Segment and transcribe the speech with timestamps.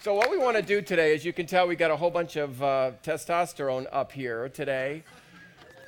[0.00, 2.12] So, what we want to do today, as you can tell, we got a whole
[2.12, 5.02] bunch of uh, testosterone up here today.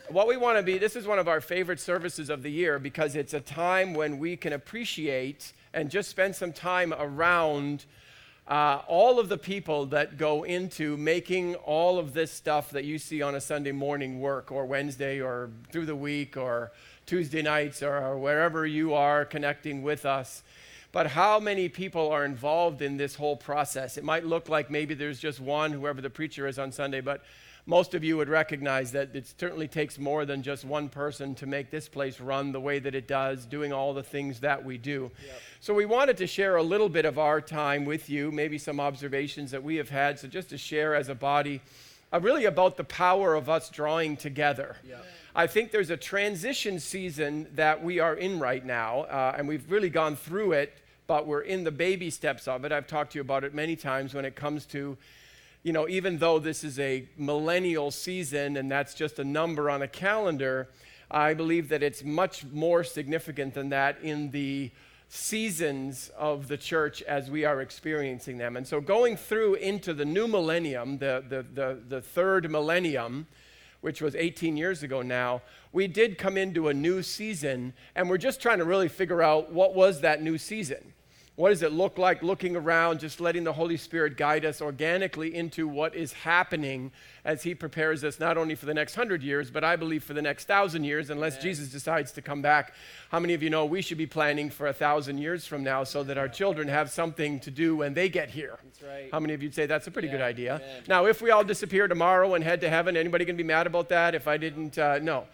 [0.08, 2.80] What we want to be, this is one of our favorite services of the year
[2.80, 7.84] because it's a time when we can appreciate and just spend some time around
[8.48, 12.98] uh, all of the people that go into making all of this stuff that you
[12.98, 16.72] see on a Sunday morning work or Wednesday or through the week or
[17.06, 20.42] Tuesday nights or wherever you are connecting with us
[20.92, 23.96] but how many people are involved in this whole process?
[23.96, 27.22] It might look like maybe there's just one, whoever the preacher is on Sunday, but
[27.66, 31.46] most of you would recognize that it certainly takes more than just one person to
[31.46, 34.78] make this place run the way that it does, doing all the things that we
[34.78, 35.10] do.
[35.24, 35.40] Yep.
[35.60, 38.80] So, we wanted to share a little bit of our time with you, maybe some
[38.80, 40.18] observations that we have had.
[40.18, 41.60] So, just to share as a body,
[42.12, 44.76] uh, really about the power of us drawing together.
[44.88, 45.06] Yep.
[45.34, 49.70] I think there's a transition season that we are in right now, uh, and we've
[49.70, 50.76] really gone through it
[51.10, 52.70] but we're in the baby steps of it.
[52.70, 54.96] I've talked to you about it many times when it comes to,
[55.64, 59.82] you know, even though this is a millennial season and that's just a number on
[59.82, 60.68] a calendar,
[61.10, 64.70] I believe that it's much more significant than that in the
[65.08, 68.56] seasons of the church as we are experiencing them.
[68.56, 73.26] And so going through into the new millennium, the, the, the, the third millennium,
[73.80, 75.42] which was 18 years ago now,
[75.72, 79.52] we did come into a new season, and we're just trying to really figure out
[79.52, 80.92] what was that new season.
[81.40, 85.34] What does it look like looking around, just letting the Holy Spirit guide us organically
[85.34, 86.92] into what is happening
[87.24, 90.12] as He prepares us not only for the next hundred years, but I believe for
[90.12, 91.42] the next thousand years, unless Amen.
[91.44, 92.74] Jesus decides to come back.
[93.08, 95.82] How many of you know we should be planning for a thousand years from now
[95.82, 98.58] so that our children have something to do when they get here?
[98.62, 99.08] That's right.
[99.10, 100.16] How many of you say that's a pretty yeah.
[100.16, 100.54] good idea?
[100.56, 100.82] Amen.
[100.88, 103.66] Now, if we all disappear tomorrow and head to heaven, anybody going to be mad
[103.66, 104.76] about that if I didn't?
[104.76, 105.24] Uh, no.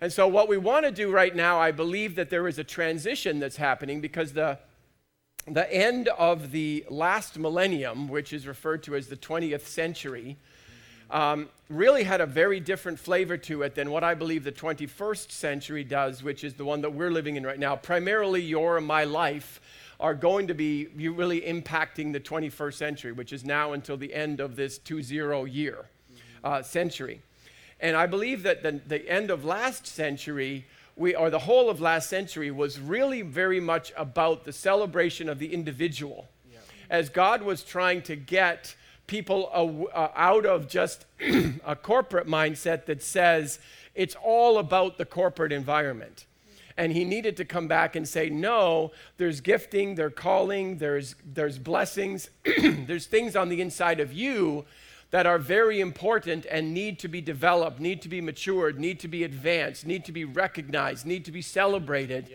[0.00, 2.64] And so, what we want to do right now, I believe that there is a
[2.64, 4.58] transition that's happening because the
[5.46, 10.36] the end of the last millennium, which is referred to as the 20th century,
[11.10, 15.30] um, really had a very different flavor to it than what I believe the 21st
[15.30, 17.76] century does, which is the one that we're living in right now.
[17.76, 19.60] Primarily, your and my life
[20.00, 24.40] are going to be really impacting the 21st century, which is now until the end
[24.40, 25.86] of this 2-0 year
[26.42, 27.20] uh, century.
[27.80, 30.66] And I believe that the, the end of last century
[30.96, 35.38] we, or the whole of last century was really very much about the celebration of
[35.38, 36.28] the individual.
[36.50, 36.58] Yeah.
[36.88, 38.74] As God was trying to get
[39.06, 39.50] people
[39.94, 41.06] uh, out of just
[41.64, 43.58] a corporate mindset that says
[43.94, 46.26] it's all about the corporate environment.
[46.76, 51.58] And he needed to come back and say, no, there's gifting, there's calling, there's, there's
[51.58, 54.64] blessings, there's things on the inside of you
[55.14, 59.06] that are very important and need to be developed, need to be matured, need to
[59.06, 62.28] be advanced, need to be recognized, need to be celebrated.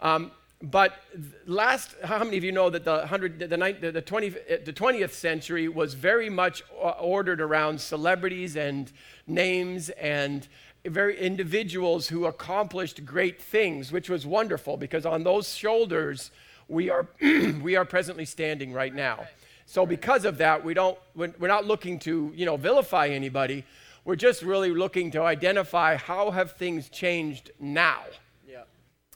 [0.00, 0.30] Um,
[0.62, 1.02] but
[1.46, 5.10] last, how many of you know that the, hundred, the, the, the, 20, the 20th
[5.10, 6.62] century was very much
[7.00, 8.92] ordered around celebrities and
[9.26, 10.46] names and
[10.84, 16.30] very individuals who accomplished great things, which was wonderful because on those shoulders
[16.68, 19.26] we are, we are presently standing right now.
[19.66, 23.64] So because of that, we don't, we're not looking to, you know, vilify anybody.
[24.04, 28.02] We're just really looking to identify how have things changed now.
[28.48, 28.62] Yeah.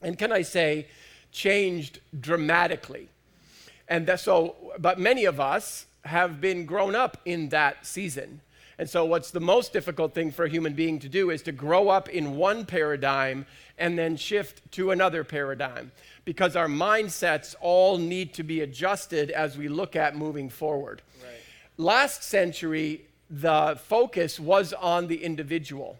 [0.02, 0.88] And can I say,
[1.30, 3.08] changed dramatically.
[3.86, 8.40] And that, so, but many of us have been grown up in that season.
[8.80, 11.52] And so, what's the most difficult thing for a human being to do is to
[11.52, 13.44] grow up in one paradigm
[13.76, 15.92] and then shift to another paradigm
[16.24, 21.02] because our mindsets all need to be adjusted as we look at moving forward.
[21.22, 21.30] Right.
[21.76, 25.98] Last century, the focus was on the individual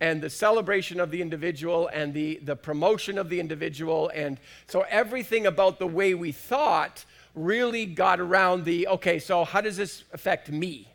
[0.00, 4.12] and the celebration of the individual and the, the promotion of the individual.
[4.14, 7.04] And so everything about the way we thought
[7.34, 10.91] really got around the okay, so how does this affect me?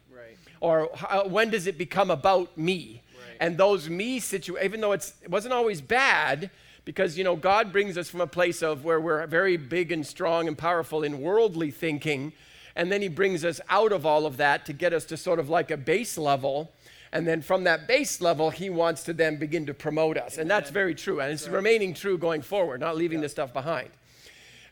[0.60, 3.02] Or how, uh, when does it become about me?
[3.16, 3.38] Right.
[3.40, 6.50] And those me situations, even though it wasn't always bad,
[6.86, 10.06] because you know God brings us from a place of where we're very big and
[10.06, 12.34] strong and powerful in worldly thinking,
[12.76, 15.40] and then He brings us out of all of that to get us to sort
[15.40, 16.72] of like a base level.
[17.14, 20.38] And then from that base level, he wants to then begin to promote us.
[20.38, 21.22] And that's very true.
[21.22, 21.56] And it's right.
[21.56, 23.24] remaining true going forward, not leaving yeah.
[23.24, 23.90] this stuff behind.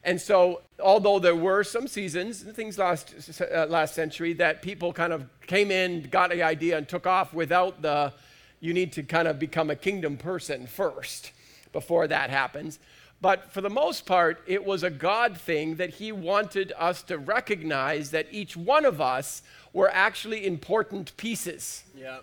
[0.06, 5.12] And so, although there were some seasons, things last, uh, last century, that people kind
[5.12, 8.14] of came in, got the idea, and took off without the,
[8.60, 11.32] you need to kind of become a kingdom person first
[11.74, 12.78] before that happens.
[13.20, 17.18] But for the most part, it was a God thing that He wanted us to
[17.18, 19.42] recognize that each one of us
[19.74, 21.84] were actually important pieces.
[21.98, 22.20] Yeah.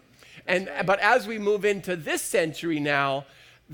[0.46, 0.86] And right.
[0.86, 3.24] but as we move into this century now,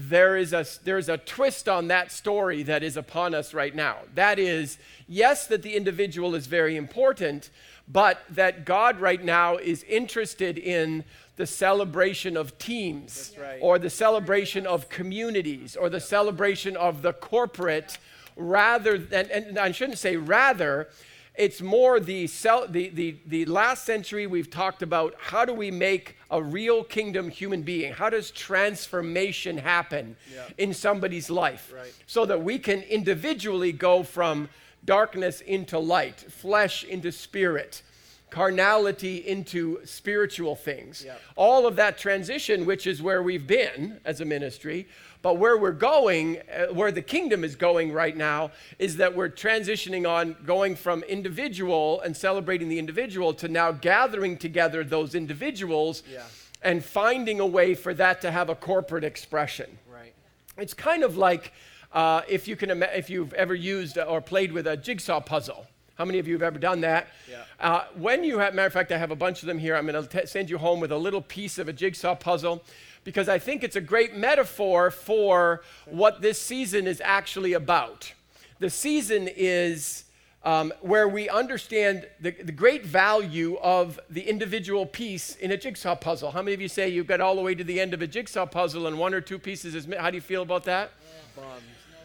[0.01, 3.97] there is a there's a twist on that story that is upon us right now.
[4.15, 4.79] That is,
[5.09, 7.51] yes, that the individual is very important,
[7.89, 11.03] but that God right now is interested in
[11.35, 13.59] the celebration of teams right.
[13.61, 17.99] or the celebration of communities or the celebration of the corporate
[18.37, 20.89] rather than and I shouldn't say rather
[21.39, 26.17] it's more the, the, the, the last century we've talked about how do we make
[26.31, 30.43] a real kingdom human being how does transformation happen Yeah.
[30.59, 31.93] in somebody's life Right.
[32.07, 34.49] so that we can individually go from
[34.85, 37.83] darkness into light flesh into spirit
[38.31, 41.15] carnality into spiritual things Yeah.
[41.37, 44.87] all of that transition which is where we've been as a ministry
[45.23, 49.29] but where we're going uh, where the kingdom is going right now is that we're
[49.29, 56.03] transitioning on going from individual and celebrating the individual to now gathering together those individuals
[56.11, 56.23] Yeah.
[56.63, 60.13] and finding a way for that to have a corporate expression Right.
[60.57, 61.53] it's kind of like
[61.93, 65.67] uh, if you can if you've ever used or played with a jigsaw puzzle.
[65.99, 67.09] How many of you have ever done that?
[67.29, 67.43] Yeah.
[67.59, 69.75] Uh, when you have, matter of fact, I have a bunch of them here.
[69.75, 72.63] I'm going to send you home with a little piece of a jigsaw puzzle
[73.03, 78.13] because I think it's a great metaphor for what this season is actually about.
[78.61, 80.05] The season is
[80.45, 85.97] um, where we understand the, the great value of the individual piece in a jigsaw
[85.97, 86.31] puzzle.
[86.31, 88.07] How many of you say you've got all the way to the end of a
[88.07, 89.89] jigsaw puzzle and one or two pieces is?
[89.99, 90.93] How do you feel about that?
[91.35, 91.49] Bummed.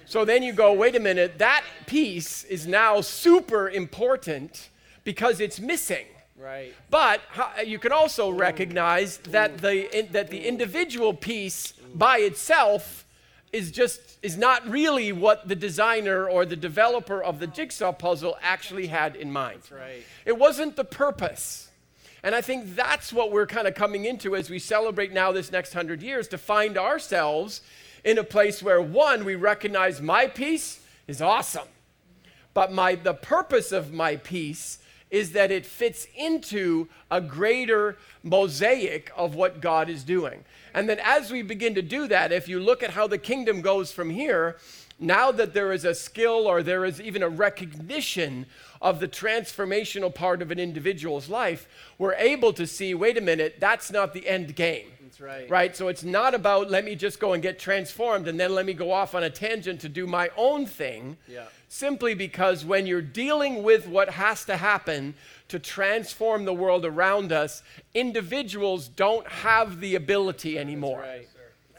[0.05, 4.69] So then you go, wait a minute, that piece is now super important
[5.03, 6.05] because it's missing.
[6.38, 6.73] Right.
[6.89, 7.21] But
[7.65, 13.05] you can also recognize that the, in, that the individual piece by itself
[13.53, 18.35] is just is not really what the designer or the developer of the jigsaw puzzle
[18.41, 19.61] actually had in mind.
[19.71, 20.03] right.
[20.25, 21.69] It wasn't the purpose.
[22.23, 25.51] And I think that's what we're kind of coming into as we celebrate now this
[25.51, 27.61] next hundred years to find ourselves
[28.03, 31.67] in a place where one, we recognize my piece is awesome.
[32.53, 34.79] But my the purpose of my piece
[35.09, 40.44] is that it fits into a greater mosaic of what God is doing.
[40.73, 43.61] And then as we begin to do that, if you look at how the kingdom
[43.61, 44.57] goes from here,
[44.99, 48.47] now that there is a skill or there is even a recognition
[48.81, 51.67] of the transformational part of an individual's life,
[51.99, 54.88] we're able to see wait a minute, that's not the end game.
[55.23, 55.49] That's right.
[55.49, 55.75] Right?
[55.75, 58.73] So it's not about let me just go and get transformed and then let me
[58.73, 61.17] go off on a tangent to do my own thing.
[61.27, 61.45] Yeah.
[61.69, 65.15] Simply because when you're dealing with what has to happen
[65.47, 70.99] to transform the world around us, individuals don't have the ability anymore.
[70.99, 71.27] Right.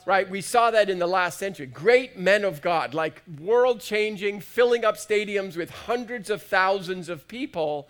[0.07, 0.29] Right?
[0.29, 1.65] We saw that in the last century.
[1.65, 7.27] Great men of God, like world changing, filling up stadiums with hundreds of thousands of
[7.27, 7.89] people,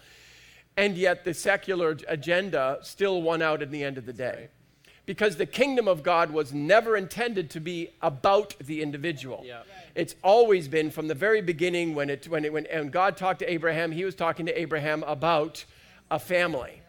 [0.76, 4.48] and yet the secular agenda still won out at the end of the day.
[5.06, 9.42] Because the kingdom of God was never intended to be about the individual.
[9.44, 9.62] Yeah.
[9.94, 13.40] It's always been from the very beginning when, it, when, it, when and God talked
[13.40, 15.64] to Abraham, he was talking to Abraham about
[16.10, 16.80] a family.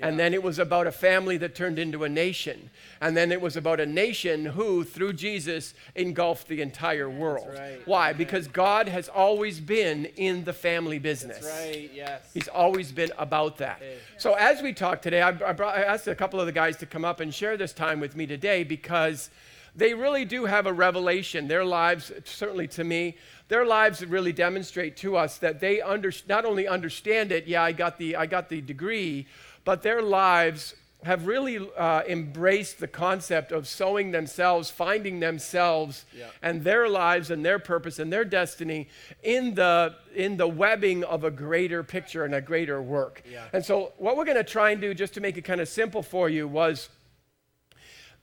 [0.00, 2.70] And then it was about a family that turned into a nation.
[3.00, 7.48] And then it was about a nation who, through Jesus, engulfed the entire world.
[7.56, 7.86] right.
[7.86, 8.12] Why?
[8.12, 11.40] Because God has always been in the family business.
[11.40, 11.90] That's right.
[11.92, 12.30] Yes.
[12.32, 13.82] He's always been about that.
[14.18, 16.76] So as we talk today, I, I, brought, I asked a couple of the guys
[16.78, 19.30] to come up and share this time with me today because
[19.74, 21.48] they really do have a revelation.
[21.48, 23.16] Their lives, certainly to me,
[23.48, 27.46] their lives really demonstrate to us that they under, not only understand it.
[27.46, 29.26] Yeah, I got the I got the degree,
[29.64, 36.26] but their lives have really uh, embraced the concept of sowing themselves, finding themselves Yeah.
[36.42, 38.88] and their lives and their purpose and their destiny
[39.22, 43.22] in the in the webbing of a greater picture and a greater work.
[43.28, 43.46] Yeah.
[43.52, 45.68] And so what we're going to try and do just to make it kind of
[45.68, 46.88] simple for you was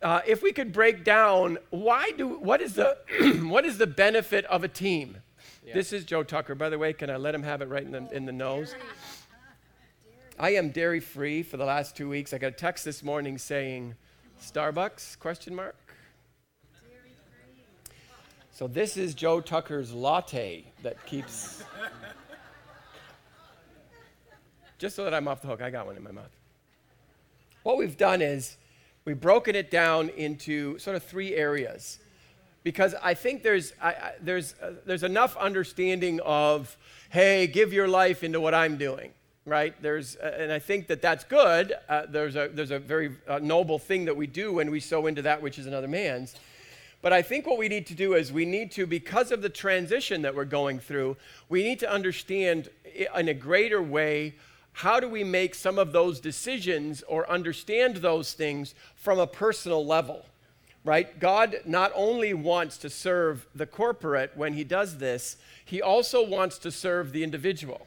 [0.02, 2.96] uh, if we could break down why do what is the
[3.44, 5.18] what is the benefit of a team?
[5.66, 5.74] Yeah.
[5.74, 6.56] This is Joe Tucker.
[6.56, 8.74] By the way, can I let him have it right in the in the nose?
[10.42, 12.32] I am dairy free for the last two weeks.
[12.32, 13.96] I got a text this morning saying,
[14.42, 15.20] Starbucks?
[15.20, 15.76] Question mark.
[18.54, 21.62] So this is Joe Tucker's latte that keeps.
[24.78, 26.32] Just so that I'm off the hook, I got one in my mouth.
[27.64, 28.56] What we've done is
[29.04, 32.00] we've broken it down into sort of three areas
[32.64, 36.78] because I think there's, I, I, there's, uh, there's enough understanding of,
[37.10, 39.12] hey, give your life into what I'm doing,
[39.50, 39.74] right?
[39.82, 41.74] There's, uh, and I think that that's good.
[41.88, 45.08] Uh, there's, a, there's a very uh, noble thing that we do when we sow
[45.08, 46.36] into that which is another man's.
[47.02, 49.50] But I think what we need to do is we need to, because of the
[49.50, 52.70] transition that we're going through, we need to understand
[53.16, 54.36] in a greater way
[54.74, 59.86] how do we make some of those decisions or understand those things from a personal
[59.86, 60.26] level
[60.84, 61.20] right?
[61.20, 66.58] God not only wants to serve the corporate when he does this, he also wants
[66.60, 67.86] to serve the individual.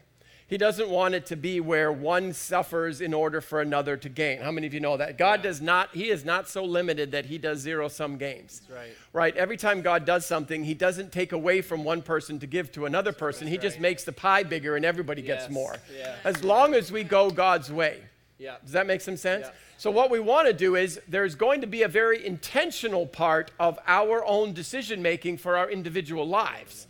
[0.52, 4.42] He doesn't want it to be where one suffers in order for another to gain.
[4.42, 5.16] How many of you know that?
[5.16, 5.44] God yeah.
[5.44, 8.60] does not, He is not so limited that He does zero sum games.
[8.70, 8.90] right.
[9.14, 9.34] Right?
[9.34, 12.84] Every time God does something, He doesn't take away from one person to give to
[12.84, 13.46] another person.
[13.46, 13.62] That's he right.
[13.62, 15.44] just makes the pie bigger and everybody yes.
[15.44, 15.78] gets more.
[15.98, 16.16] Yeah.
[16.22, 18.02] As long as we go God's way.
[18.36, 18.56] Yeah.
[18.62, 19.46] Does that make some sense?
[19.46, 19.52] Yeah.
[19.78, 23.52] So, what we want to do is there's going to be a very intentional part
[23.58, 26.88] of our own decision making for our individual lives.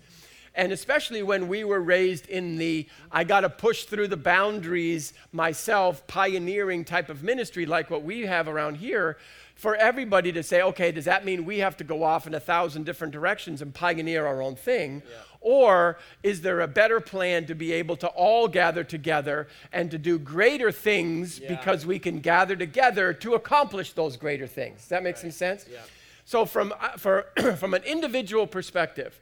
[0.54, 5.14] And especially when we were raised in the I got to push through the boundaries
[5.32, 9.16] myself, pioneering type of ministry like what we have around here,
[9.54, 12.40] for everybody to say, okay, does that mean we have to go off in a
[12.40, 15.02] thousand different directions and pioneer our own thing?
[15.08, 15.16] Yeah.
[15.40, 19.98] Or is there a better plan to be able to all gather together and to
[19.98, 21.48] do greater things yeah.
[21.48, 24.80] because we can gather together to accomplish those greater things?
[24.80, 25.22] Does that make right.
[25.22, 25.66] some sense?
[25.70, 25.78] Yeah.
[26.24, 29.20] So, from, uh, for, from an individual perspective,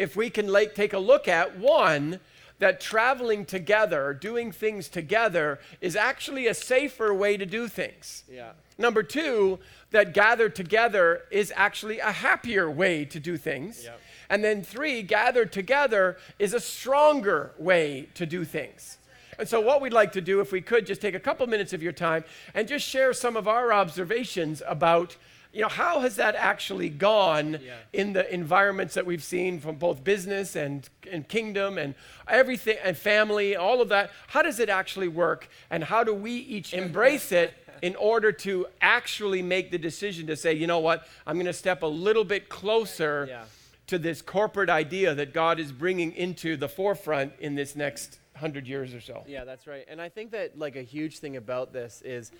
[0.00, 2.20] if we can like, take a look at one,
[2.58, 8.24] that traveling together, doing things together, is actually a safer way to do things.
[8.30, 8.52] Yeah.
[8.78, 9.58] Number two,
[9.90, 13.84] that gather together is actually a happier way to do things.
[13.84, 13.92] Yeah.
[14.30, 18.96] And then three, gathered together is a stronger way to do things.
[19.38, 21.74] And so, what we'd like to do, if we could, just take a couple minutes
[21.74, 25.16] of your time and just share some of our observations about
[25.52, 27.74] you know, how has that actually gone yeah.
[27.92, 31.94] in the environments that we've seen from both business and, and kingdom and
[32.28, 34.10] everything and family, all of that?
[34.28, 35.48] How does it actually work?
[35.70, 40.36] And how do we each embrace it in order to actually make the decision to
[40.36, 43.44] say, you know what, I'm going to step a little bit closer yeah.
[43.88, 48.68] to this corporate idea that God is bringing into the forefront in this next hundred
[48.68, 49.24] years or so?
[49.26, 49.84] Yeah, that's right.
[49.88, 52.30] And I think that, like, a huge thing about this is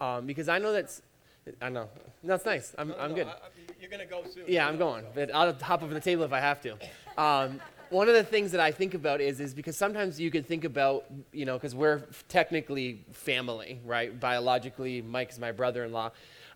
[0.00, 1.02] um, because I know that's
[1.60, 1.88] I know.
[2.24, 2.74] That's nice.
[2.76, 3.26] I'm, no, I'm no, good.
[3.28, 3.34] I,
[3.80, 4.44] you're going to go soon.
[4.48, 5.04] Yeah, I'm going.
[5.14, 6.76] But I'll hop over the table if I have to.
[7.16, 10.42] Um, one of the things that I think about is, is because sometimes you can
[10.42, 14.20] think about, you know, because we're technically family, right?
[14.20, 16.10] Biologically, Mike is my brother in law.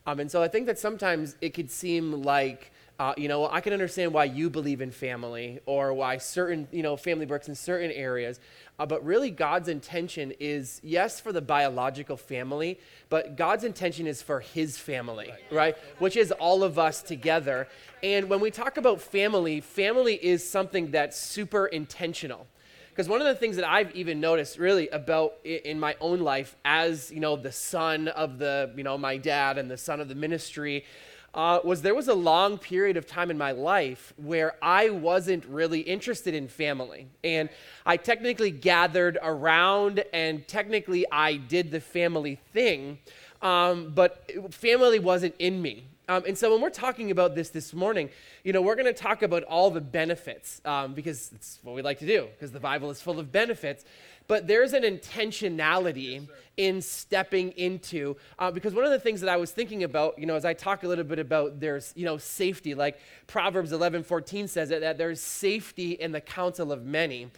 [0.07, 3.61] Um, and so I think that sometimes it could seem like, uh, you know, I
[3.61, 7.55] can understand why you believe in family or why certain, you know, family works in
[7.55, 8.41] certain areas.
[8.81, 14.23] Uh, but really, God's intention is, yes, for the biological family, but God's intention is
[14.23, 15.53] for his family, right.
[15.53, 15.77] right?
[15.99, 17.69] Which is all of us together.
[18.03, 22.47] And when we talk about family, family is something that's super intentional.
[22.89, 26.57] Because one of the things that I've even noticed really about in my own life
[26.65, 30.09] as, you know, the son of the, you know, my dad and the son of
[30.09, 30.87] the ministry,
[31.35, 35.45] uh, was there was a long period of time in my life where I wasn't
[35.47, 37.07] really interested in family.
[37.23, 37.49] And
[37.87, 42.99] I technically gathered around and technically I did the family thing,
[43.43, 45.85] um, but family wasn't in me.
[46.11, 48.11] Um, and so when we're talking about this this morning,
[48.43, 51.83] you know, we're going to talk about all the benefits um, because it's what we
[51.83, 53.85] like to do because the Bible is full of benefits.
[54.27, 59.37] But there's an intentionality in stepping into uh, because one of the things that i
[59.37, 62.19] was thinking about you know as i talk a little bit about there's you know
[62.19, 67.31] safety like proverbs 11 14 says that, that there's safety in the counsel of many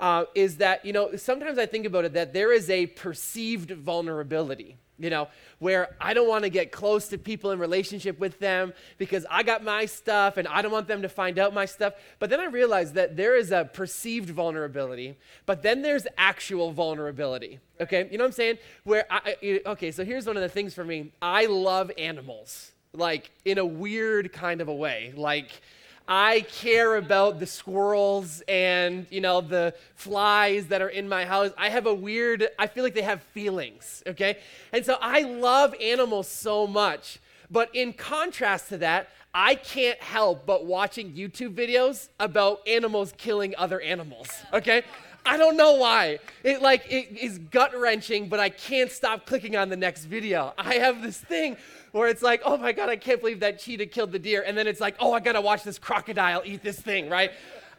[0.00, 3.70] uh, is that you know sometimes i think about it that there is a perceived
[3.70, 5.28] vulnerability you know,
[5.58, 9.42] where I don't want to get close to people in relationship with them because I
[9.42, 11.94] got my stuff and I don't want them to find out my stuff.
[12.18, 15.16] But then I realized that there is a perceived vulnerability,
[15.46, 17.60] but then there's actual vulnerability.
[17.80, 18.58] Okay, you know what I'm saying?
[18.84, 23.30] Where I, okay, so here's one of the things for me I love animals, like
[23.46, 25.14] in a weird kind of a way.
[25.16, 25.62] Like,
[26.08, 31.52] I care about the squirrels and, you know, the flies that are in my house.
[31.56, 34.38] I have a weird, I feel like they have feelings, okay?
[34.72, 37.20] And so I love animals so much.
[37.50, 43.54] But in contrast to that, I can't help but watching YouTube videos about animals killing
[43.56, 44.82] other animals, okay?
[45.24, 46.18] I don't know why.
[46.42, 50.54] It like it is gut wrenching, but I can't stop clicking on the next video.
[50.56, 51.56] I have this thing
[51.92, 54.44] where it's like, oh my God, I can't believe that cheetah killed the deer.
[54.46, 57.32] And then it's like, oh, I gotta watch this crocodile eat this thing, right?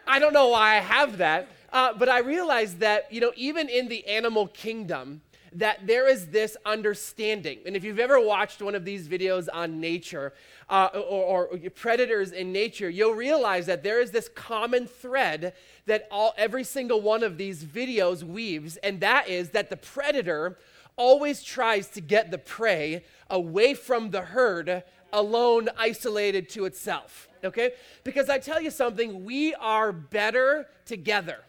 [0.08, 1.48] I don't know why I have that.
[1.72, 5.22] Uh, but I realized that, you know, even in the animal kingdom,
[5.54, 7.60] that there is this understanding.
[7.66, 10.34] And if you've ever watched one of these videos on nature
[10.70, 15.54] uh, or, or, predators in nature, you'll realize that there is this common thread
[15.88, 20.58] that all, every single one of these videos weaves, and that is that the predator
[21.02, 27.28] always tries to get the prey away from the herd, alone, isolated to itself.
[27.44, 27.72] Okay?
[28.04, 31.40] Because I tell you something, we are better together.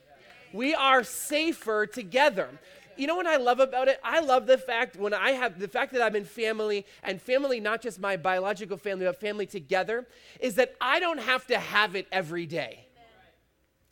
[0.52, 2.49] We are safer together
[2.97, 3.99] you know what I love about it?
[4.04, 7.61] I love the fact when I have the fact that I'm in family and family,
[7.61, 10.06] not just my biological family, but family together,
[10.40, 12.87] is that I don't have to have it every day.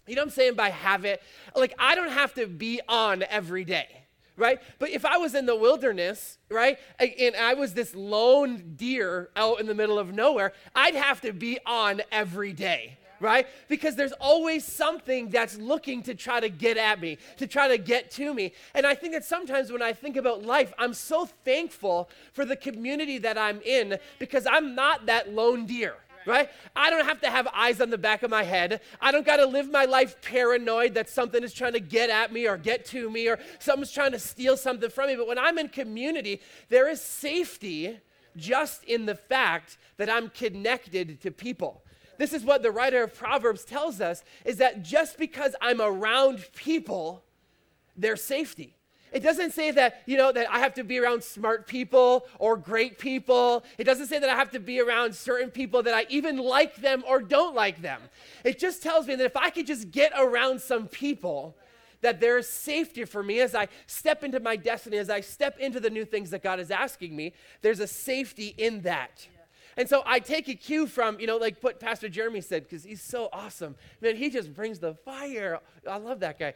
[0.07, 1.23] You know what I'm saying by have it?
[1.55, 4.00] Like, I don't have to be on every day,
[4.37, 4.61] right?
[4.79, 9.61] But if I was in the wilderness, right, and I was this lone deer out
[9.61, 13.47] in the middle of nowhere, I'd have to be on every day right?
[13.69, 17.79] Because there's always something that's looking to try to get at me, to try to
[17.79, 18.53] get to me.
[18.75, 22.57] And I think that sometimes when I think about life, I'm so thankful for the
[22.57, 25.97] community that I'm in because I'm not that lone deer
[26.27, 26.50] right?
[26.75, 28.81] I don't have to have eyes on the back of my head.
[29.00, 32.33] I don't got to live my life paranoid that something is trying to get at
[32.33, 35.17] me or get to me or someone's trying to steal something from me.
[35.17, 37.99] But when I'm in community, there is safety
[38.37, 41.83] just in the fact that I'm connected to people.
[42.19, 46.45] This is what the writer of Proverbs tells us is that just because I'm around
[46.55, 47.25] people,
[47.97, 48.77] there's safety.
[49.12, 52.57] It doesn't say that, you know, that I have to be around smart people or
[52.57, 53.64] great people.
[53.79, 56.76] It doesn't say that I have to be around certain people that I even like
[56.76, 58.00] them or don't like them.
[58.45, 61.57] It just tells me that if I could just get around some people,
[62.02, 65.59] that there is safety for me as I step into my destiny, as I step
[65.59, 67.35] into the new things that God is asking me.
[67.62, 69.26] There's a safety in that.
[69.76, 72.85] And so I take a cue from, you know, like what Pastor Jeremy said, because
[72.85, 73.76] he's so awesome.
[74.00, 75.61] Man, he just brings the fire.
[75.88, 76.55] I love that guy.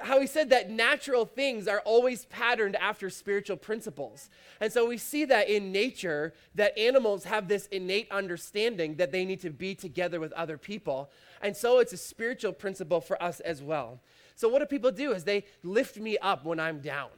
[0.00, 4.30] How he said that natural things are always patterned after spiritual principles.
[4.60, 9.24] And so we see that in nature, that animals have this innate understanding that they
[9.24, 11.10] need to be together with other people.
[11.42, 14.00] And so it's a spiritual principle for us as well.
[14.34, 17.10] So what do people do is they lift me up when I'm down.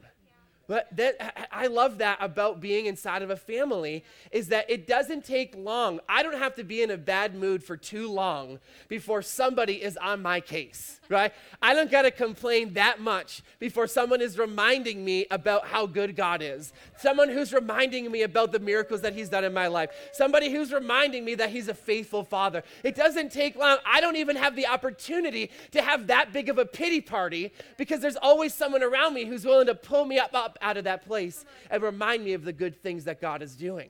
[0.67, 5.23] But that, I love that about being inside of a family is that it doesn't
[5.23, 5.99] take long.
[6.09, 9.95] I don't have to be in a bad mood for too long before somebody is
[9.97, 11.31] on my case, right?
[11.61, 16.15] I don't got to complain that much before someone is reminding me about how good
[16.15, 16.73] God is.
[16.97, 19.91] Someone who's reminding me about the miracles that He's done in my life.
[20.13, 22.63] Somebody who's reminding me that He's a faithful Father.
[22.83, 23.77] It doesn't take long.
[23.85, 27.99] I don't even have the opportunity to have that big of a pity party because
[27.99, 31.05] there's always someone around me who's willing to pull me up, up out of that
[31.05, 33.89] place and remind me of the good things that God is doing.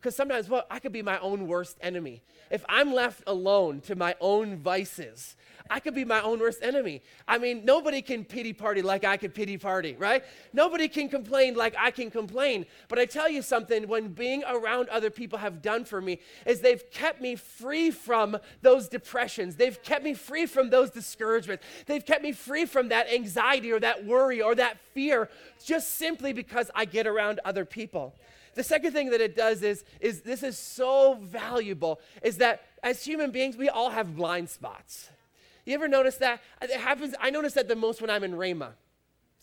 [0.00, 2.22] Because sometimes, well, I could be my own worst enemy.
[2.50, 5.34] If I'm left alone to my own vices,
[5.70, 7.00] I could be my own worst enemy.
[7.26, 10.22] I mean, nobody can pity party like I could pity party, right?
[10.52, 12.66] Nobody can complain like I can complain.
[12.88, 16.60] But I tell you something, when being around other people have done for me is
[16.60, 19.56] they've kept me free from those depressions.
[19.56, 21.64] They've kept me free from those discouragements.
[21.86, 25.30] They've kept me free from that anxiety or that worry or that fear
[25.64, 28.14] just simply because I get around other people.
[28.54, 33.02] The second thing that it does is, is this is so valuable, is that as
[33.02, 35.08] human beings, we all have blind spots.
[35.64, 36.40] You ever notice that?
[36.62, 38.72] It happens, I notice that the most when I'm in Rhema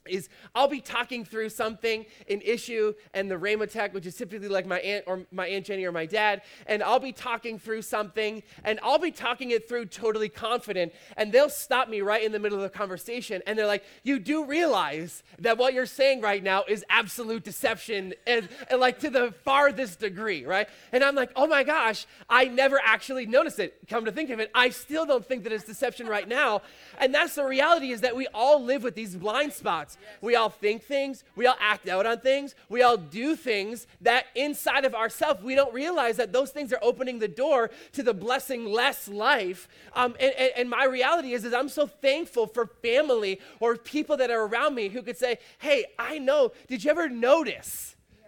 [0.07, 4.47] is I'll be talking through something, an issue, and the Rhema tech, which is typically
[4.47, 7.83] like my aunt or my aunt Jenny or my dad, and I'll be talking through
[7.83, 12.31] something, and I'll be talking it through totally confident, and they'll stop me right in
[12.31, 16.21] the middle of the conversation, and they're like, "You do realize that what you're saying
[16.21, 21.15] right now is absolute deception, and, and like to the farthest degree, right?" And I'm
[21.15, 23.77] like, "Oh my gosh, I never actually noticed it.
[23.87, 26.63] Come to think of it, I still don't think that it's deception right now,
[26.97, 29.90] and that's the reality is that we all live with these blind spots."
[30.21, 34.25] We all think things, we all act out on things, we all do things that
[34.35, 38.13] inside of ourselves, we don't realize that those things are opening the door to the
[38.13, 39.67] blessing less life.
[39.93, 44.17] Um, and, and, and my reality is, is I'm so thankful for family or people
[44.17, 47.95] that are around me who could say, hey, I know, did you ever notice?
[48.19, 48.27] Yeah.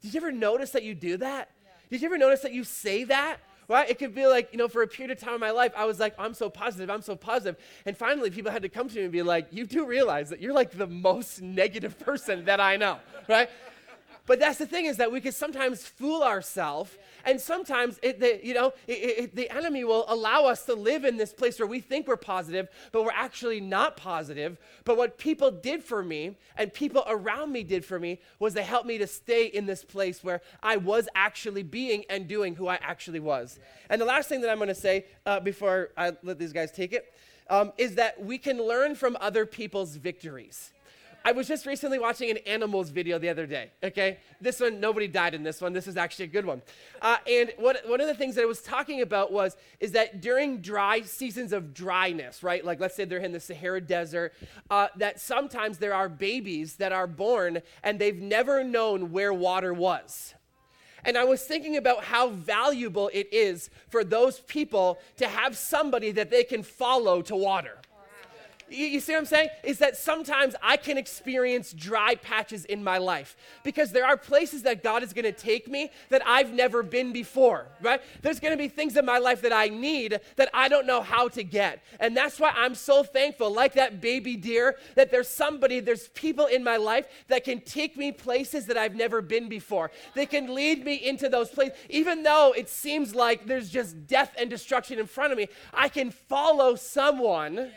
[0.00, 1.50] Did you ever notice that you do that?
[1.90, 3.38] Did you ever notice that you say that?
[3.68, 3.88] Right?
[3.88, 5.84] It could be like, you know, for a period of time in my life, I
[5.84, 7.60] was like, I'm so positive, I'm so positive.
[7.86, 10.40] And finally, people had to come to me and be like, you do realize that
[10.40, 12.98] you're like the most negative person that I know,
[13.28, 13.48] right?
[14.26, 18.40] But that's the thing is that we can sometimes fool ourselves, and sometimes it, the,
[18.42, 21.66] you know it, it, the enemy will allow us to live in this place where
[21.66, 24.58] we think we're positive, but we're actually not positive.
[24.84, 28.62] But what people did for me and people around me did for me was they
[28.62, 32.68] helped me to stay in this place where I was actually being and doing who
[32.68, 33.58] I actually was.
[33.90, 36.70] And the last thing that I'm going to say uh, before I let these guys
[36.70, 37.12] take it
[37.50, 40.72] um, is that we can learn from other people's victories.
[41.24, 44.18] I was just recently watching an animals video the other day, okay?
[44.40, 45.72] This one, nobody died in this one.
[45.72, 46.62] This is actually a good one.
[47.00, 50.20] Uh, and what, one of the things that I was talking about was, is that
[50.20, 52.64] during dry seasons of dryness, right?
[52.64, 54.34] Like let's say they're in the Sahara Desert,
[54.70, 59.72] uh, that sometimes there are babies that are born and they've never known where water
[59.72, 60.34] was.
[61.04, 66.12] And I was thinking about how valuable it is for those people to have somebody
[66.12, 67.78] that they can follow to water
[68.72, 69.48] You, you see what I'm saying?
[69.62, 74.62] Is that sometimes I can experience dry patches in my life because there are places
[74.62, 78.00] that God is going to take me that I've never been before, right?
[78.22, 81.02] There's going to be things in my life that I need that I don't know
[81.02, 81.82] how to get.
[82.00, 86.46] And that's why I'm so thankful, like that baby deer, that there's somebody, there's people
[86.46, 89.90] in my life that can take me places that I've never been before.
[90.14, 91.76] They can lead me into those places.
[91.88, 95.88] Even though it seems like there's just death and destruction in front of me, I
[95.88, 97.72] can follow someone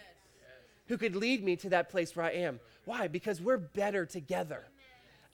[0.87, 2.59] who could lead me to that place where I am.
[2.85, 3.07] Why?
[3.07, 4.65] Because we're better together.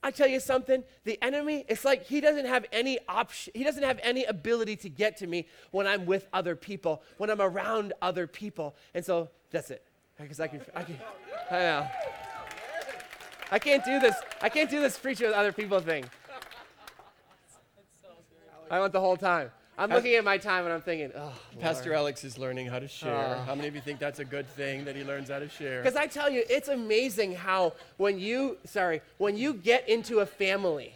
[0.04, 3.84] I tell you something, the enemy, it's like he doesn't have any option, he doesn't
[3.84, 7.94] have any ability to get to me when I'm with other people, when I'm around
[8.02, 8.76] other people.
[8.96, 9.86] And so that's it.
[10.20, 11.00] Because I can, I can,
[11.52, 11.88] I know.
[13.52, 14.16] I can't do this.
[14.42, 16.06] I can't do this preaching with other people thing.
[18.72, 19.52] I want the whole time.
[19.77, 22.88] I'm looking at my time and I'm thinking, oh, Pastor Alex is learning how to
[22.88, 23.38] share.
[23.39, 23.43] Oh.
[23.43, 25.81] How many of you think that's a good thing that he learns how to share?
[25.81, 30.25] Because I tell you, it's amazing how when you, sorry, when you get into a
[30.25, 30.93] family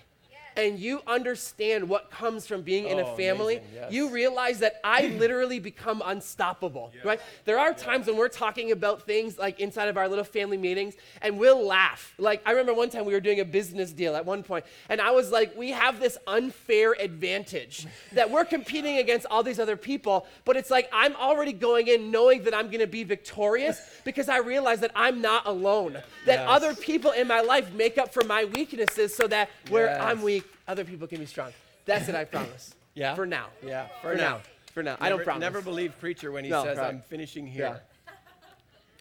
[0.56, 3.92] and you understand what comes from being in a Oh, family, amazing, yes.
[3.92, 7.20] you realize that I literally become unstoppable, right?
[7.46, 10.96] There are times when we're talking about things like inside of our little family meetings
[11.22, 12.14] and we'll laugh.
[12.18, 15.00] Like, I remember one time we were doing a business deal at one point, and
[15.02, 19.78] I was like, we have this unfair advantage that we're competing against all these other
[19.78, 24.30] people, but it's like I'm already going in knowing that I'm gonna be victorious because
[24.30, 25.94] I realize that I'm not alone,
[26.26, 26.46] that Yes.
[26.48, 30.02] other people in my life make up for my weaknesses so that where Yes.
[30.02, 31.52] I'm weak, other people can be strong.
[31.86, 32.74] That's it, I promise.
[32.98, 33.14] Yeah?
[33.14, 33.48] For now.
[33.62, 34.40] Yeah, For, now.
[34.72, 34.96] For now.
[35.02, 35.42] I don't Never- promise.
[35.42, 36.88] Never believe preacher when he No, says, right.
[36.88, 37.82] I'm finishing here.
[38.08, 38.14] Yeah.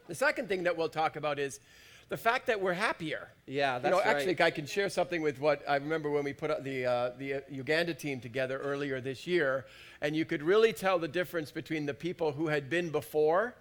[0.08, 1.60] The second thing that we'll talk about is
[2.08, 3.28] the fact that we're happier.
[3.46, 4.40] Yeah, You know, that's actually, right.
[4.40, 7.40] I can share something with what I remember when we put the, uh, the uh,
[7.48, 9.64] Uganda team together earlier this year,
[10.00, 13.54] and you could really tell the difference between the people who had been before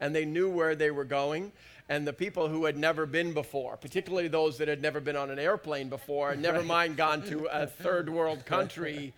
[0.00, 1.50] and they knew where they were going,
[1.88, 5.30] and the people who had never been before, particularly those that had never been on
[5.30, 9.14] an airplane before, and never mind gone to a third world country.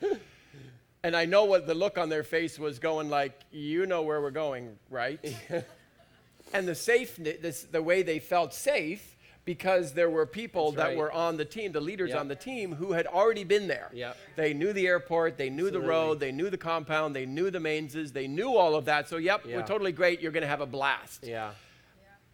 [1.02, 4.20] And I know what the look on their face was going like, you know where
[4.20, 5.18] we're going, right?
[6.52, 10.88] and the safe, this, the way they felt safe, because there were people That's that
[10.90, 10.96] right.
[10.98, 12.20] were on the team, the leaders Yep.
[12.20, 13.90] on the team, who had already been there.
[13.94, 14.16] Yep.
[14.36, 17.60] They knew the airport, they knew the road, they knew the compound, they knew the
[17.60, 19.08] mainses, they knew all of that.
[19.08, 19.56] So, yep, Yeah.
[19.56, 20.20] we're totally great.
[20.20, 21.24] You're going to have a blast.
[21.26, 21.52] Yeah.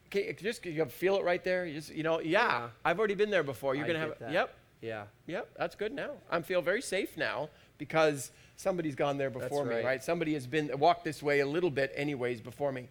[0.06, 1.66] Okay, just you feel it right there.
[1.66, 2.68] You, just, you know, yeah, Yeah.
[2.84, 3.74] I've already been there before.
[3.74, 4.32] You're I going to get have, that.
[4.32, 5.04] yep, Yeah.
[5.26, 6.10] Yep, that's good now.
[6.30, 9.84] I feel very safe now because somebody's gone there before me, right.
[9.84, 10.04] right.
[10.04, 12.88] Somebody has been walked this way a little bit, anyways, before me.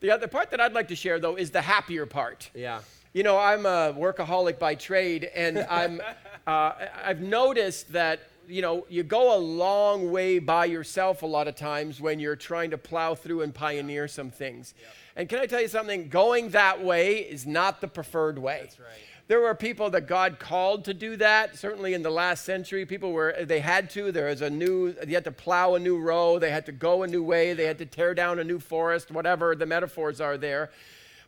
[0.00, 2.50] The other part that I'd like to share, though, is the happier part.
[2.54, 2.80] Yeah.
[3.14, 6.00] You know, I'm a workaholic by trade, and I'm,
[6.46, 11.48] uh, I've noticed that, you know, you go a long way by yourself a lot
[11.48, 14.74] of times when you're trying to plow through and pioneer some things.
[15.16, 16.08] And can I tell you something?
[16.08, 18.60] Going that way is not the preferred way.
[18.62, 18.88] That's right.
[19.26, 21.54] There were people that God called to do that.
[21.54, 24.10] Certainly in the last century, people were they had to.
[24.10, 24.92] There was a new.
[24.92, 26.38] They had to plow a new row.
[26.38, 27.52] They had to go a new way.
[27.52, 29.10] They had to tear down a new forest.
[29.10, 30.70] Whatever the metaphors are there,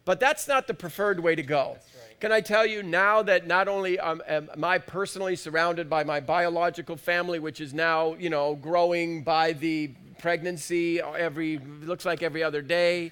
[0.07, 1.77] but that's not the preferred way to go.
[2.21, 6.21] Can I tell you now that not only um, am I personally surrounded by my
[6.21, 12.43] biological family, which is now you know growing by the pregnancy every looks like every
[12.43, 13.11] other day,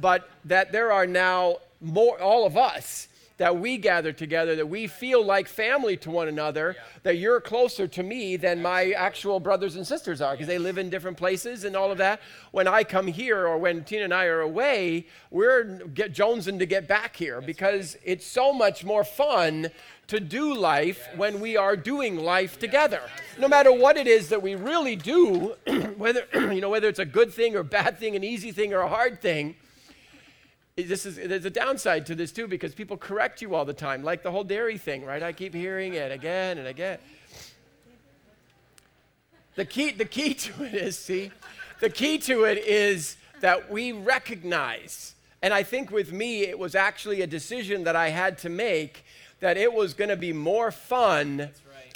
[0.00, 3.07] but that there are now more all of us
[3.38, 7.88] that we gather together that we feel like family to one another that you're closer
[7.88, 11.64] to me than my actual brothers and sisters are because they live in different places
[11.64, 12.20] and all of that.
[12.50, 16.66] When i come here or when tina and i are away we're get jonesing to
[16.66, 19.68] get back here because it's so much more fun
[20.08, 23.02] to do life when we are doing life together.
[23.38, 25.54] No matter what it is that we really do
[25.96, 28.80] whether you know whether it's a good thing or bad thing an easy thing or
[28.80, 29.54] a hard thing
[30.82, 34.02] this is there's a downside to this too because people correct you all the time
[34.02, 35.22] like the whole dairy thing right?
[35.22, 36.98] I keep hearing it again and again.
[39.56, 41.32] The key the key to it is see
[41.80, 46.74] the key to it is that we recognize and i think with me it was
[46.74, 49.04] actually a decision that i had to make
[49.40, 51.50] that it was going to be more fun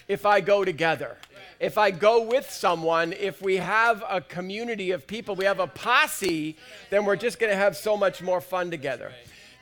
[0.09, 1.17] if i go together
[1.63, 5.69] if I go with someone, if we have a community of people, we have a
[5.69, 6.57] posse,
[6.91, 9.13] then we're just going to have so much more fun together.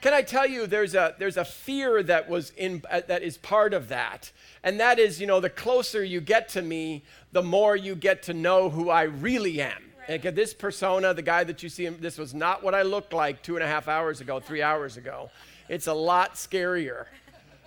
[0.01, 3.37] Can I tell you, there's a there's a fear that was in uh, that is
[3.37, 4.33] part of that,
[4.65, 8.23] and that is, you know, the closer you get to me, the more you get
[8.25, 9.83] to know who I really am.
[10.09, 13.43] Like this persona, the guy that you see, this was not what I looked like
[13.43, 15.31] two and a half hours ago, three hours ago.
[15.69, 17.05] It's a lot scarier.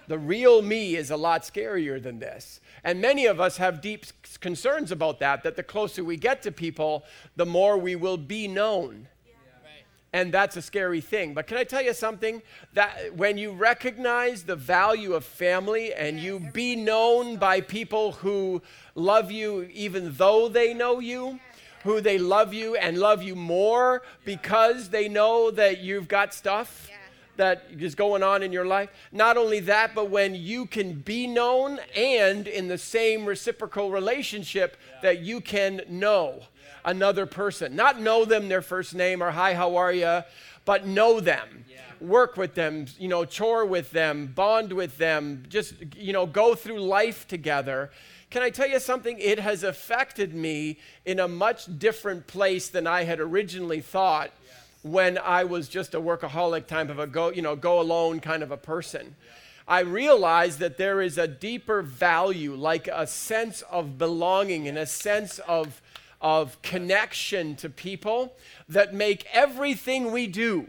[0.07, 2.59] The real me is a lot scarier than this.
[2.83, 4.05] And many of us have deep
[4.39, 7.03] concerns about that, that the closer we get to people,
[7.35, 9.07] the more we will be known.
[10.11, 11.33] and that's a scary thing.
[11.33, 12.43] But can I tell you something?
[12.73, 18.61] That when you recognize the value of family and you be known by people who
[18.93, 21.39] love you even though they know you,
[21.83, 26.89] who they love you and love you more because they know that you've got stuff
[27.37, 28.89] that is going on in your life.
[29.11, 34.77] Not only that, but when you can be known and in the same reciprocal relationship
[35.01, 36.43] that you can know
[36.85, 37.75] another person.
[37.75, 40.23] Not know them their first name or hi, how are you,
[40.65, 41.65] but know them.
[41.99, 46.53] Work with them, you know, chore with them, bond with them, just, you know, go
[46.53, 47.91] through life together.
[48.29, 49.17] Can I tell you something?
[49.19, 54.31] It has affected me in a much different place than I had originally thought
[54.83, 58.43] when I was just a workaholic type of a go, you know, go alone kind
[58.43, 59.15] of a person.
[59.67, 64.85] I realized that there is a deeper value, like a sense of belonging and a
[64.85, 65.81] sense of
[66.21, 68.33] of connection to people
[68.69, 70.65] that make everything we do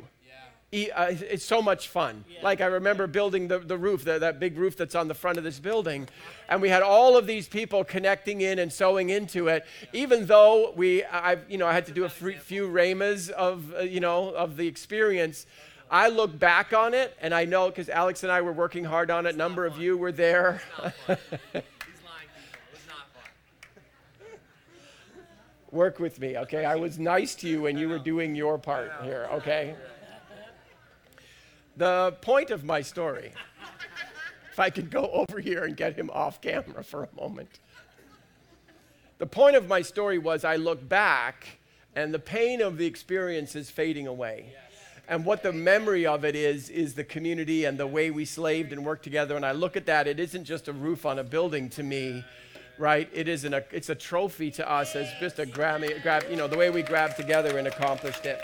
[0.83, 2.25] it's so much fun.
[2.29, 2.41] Yeah.
[2.43, 5.39] Like I remember building the, the roof, the, that big roof that's on the front
[5.39, 6.09] of this building,
[6.49, 9.65] and we had all of these people connecting in and sowing into it.
[9.93, 13.81] Even though we, I, you know, I had to do a few rhemas of, uh,
[13.81, 15.47] you know, of the experience.
[15.91, 19.11] I look back on it, and I know because Alex and I were working hard
[19.11, 19.35] on it.
[19.35, 20.63] A number of you were there.
[25.75, 26.65] work with me, okay?
[26.65, 29.75] I was nice to you when you were doing your part here, okay?
[31.77, 33.33] The point of my story,
[34.53, 37.59] if I could go over here and get him off camera for a moment.
[39.19, 41.59] The point of my story was I look back
[41.97, 44.53] and the pain of the experience is fading away.
[45.09, 48.73] And what the memory of it is, is the community and the way we slaved
[48.73, 49.37] and worked together.
[49.37, 52.25] And I look at that, it isn't just a roof on a building to me
[52.79, 53.09] right?
[53.13, 56.49] It isn't a, it's a trophy to us as just a grab, grab, you know,
[56.49, 58.43] the way we grabbed together and accomplished it.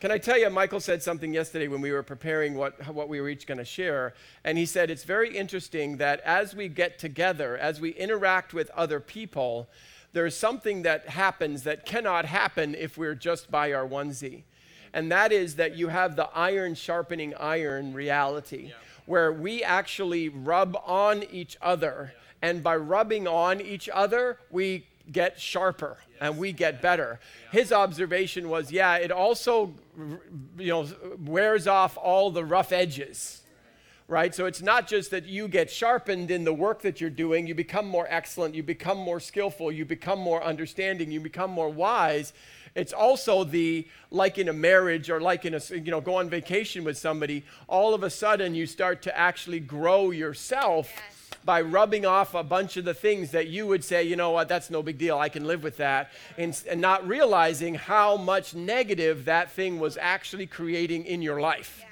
[0.00, 3.20] Can I tell you, Michael said something yesterday when we were preparing what, what we
[3.20, 4.14] were each going to share.
[4.44, 8.70] And he said, It's very interesting that as we get together, as we interact with
[8.70, 9.68] other people,
[10.12, 14.44] there's something that happens that cannot happen if we're just by our onesie.
[14.92, 18.74] And that is that you have the iron sharpening iron reality, yeah.
[19.04, 22.12] where we actually rub on each other.
[22.14, 26.18] Yeah and by rubbing on each other, we get sharper yes.
[26.20, 27.20] and we get better.
[27.44, 27.60] Yeah.
[27.60, 29.74] His observation was, yeah, it also
[30.58, 30.88] you know
[31.24, 33.42] wears off all the rough edges.
[34.10, 34.34] Right?
[34.34, 37.54] So it's not just that you get sharpened in the work that you're doing, you
[37.54, 42.32] become more excellent, you become more skillful, you become more understanding, you become more wise.
[42.74, 46.30] It's also the like in a marriage or like in a you know go on
[46.30, 50.90] vacation with somebody, all of a sudden you start to actually grow yourself.
[50.96, 54.30] Yes by rubbing off a bunch of the things that you would say, you know
[54.30, 58.16] what, that's no big deal, I can live with that, and, and not realizing how
[58.16, 61.84] much negative that thing was actually creating in your life.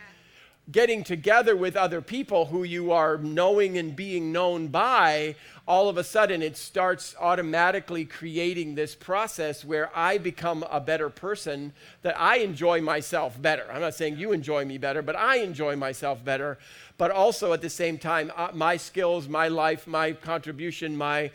[0.71, 5.37] Getting together with other people who you are knowing and being known by,
[5.69, 11.09] all of a sudden it starts automatically creating this process where I become a better
[11.09, 13.67] person, that I enjoy myself better.
[13.71, 16.59] I'm not saying you enjoy me better, but I enjoy myself better
[16.99, 21.31] but also at the same time, uh, my skills, my life, my contribution, my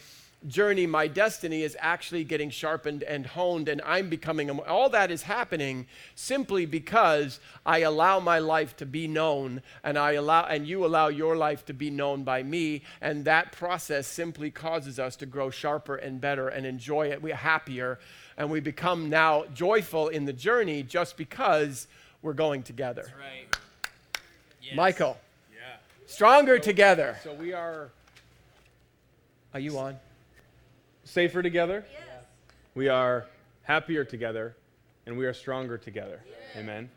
[0.47, 5.11] journey, my destiny is actually getting sharpened and honed, and I'm becoming, a, all that
[5.11, 10.67] is happening simply because I allow my life to be known, and I allow, and
[10.67, 15.15] you allow your life to be known by me, and that process simply causes us
[15.17, 17.21] to grow sharper and better and enjoy it.
[17.21, 17.99] We're happier,
[18.37, 21.87] and we become now joyful in the journey just because
[22.21, 23.03] we're going together.
[23.03, 23.57] That's right.
[24.61, 24.75] Yes.
[24.75, 25.17] Michael.
[26.11, 27.17] Stronger so, together.
[27.23, 27.89] So we are.
[29.53, 29.97] Are you on?
[31.11, 31.83] Safer together.
[31.91, 32.23] Yes.
[32.73, 33.25] We are
[33.63, 34.55] happier together,
[35.05, 36.21] and we are stronger together.
[36.25, 36.61] Yeah.
[36.61, 36.89] Amen.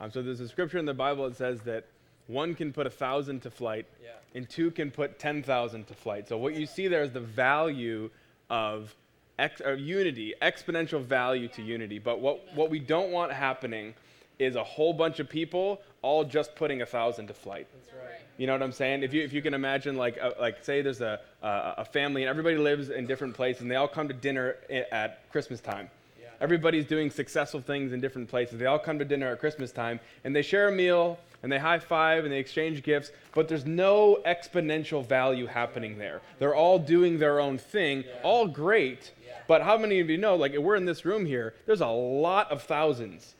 [0.00, 1.86] Um, so there's a scripture in the Bible that says that
[2.26, 4.10] one can put a thousand to flight, yeah.
[4.34, 6.26] and two can put ten thousand to flight.
[6.26, 8.10] So what you see there is the value
[8.48, 8.92] of
[9.38, 12.00] ex- unity, exponential value to unity.
[12.00, 13.94] But what, what we don't want happening
[14.40, 17.66] is a whole bunch of people all just putting a thousand to flight.
[17.72, 18.20] That's right.
[18.38, 19.02] You know what I'm saying?
[19.02, 22.22] If you, if you can imagine, like, uh, like say there's a, uh, a family
[22.22, 24.56] and everybody lives in different places and they all come to dinner
[24.90, 25.90] at Christmas time.
[26.18, 26.28] Yeah.
[26.40, 28.58] Everybody's doing successful things in different places.
[28.58, 31.58] They all come to dinner at Christmas time and they share a meal and they
[31.58, 36.20] high five and they exchange gifts, but there's no exponential value happening there.
[36.38, 38.20] They're all doing their own thing, yeah.
[38.22, 39.12] all great.
[39.26, 39.34] Yeah.
[39.48, 42.50] But how many of you know, like, we're in this room here, there's a lot
[42.50, 43.34] of thousands.